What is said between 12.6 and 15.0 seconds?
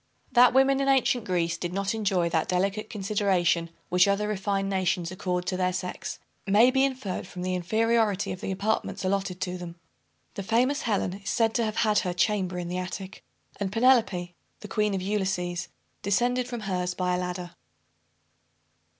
the attic; and Penelope, the queen